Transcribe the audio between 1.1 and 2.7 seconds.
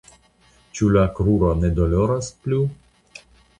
kruro ne doloras plu?